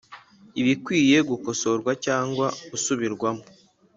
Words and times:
ibikwiye 0.61 1.17
gukosorwa 1.29 1.91
cyangwa 2.05 2.47
gusubirwamo 2.69 3.43